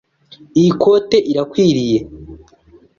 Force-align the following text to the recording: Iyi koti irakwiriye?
Iyi 0.59 0.71
koti 0.81 1.17
irakwiriye? 1.31 1.99